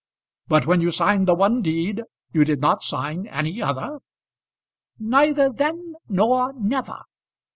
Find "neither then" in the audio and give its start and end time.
4.97-5.93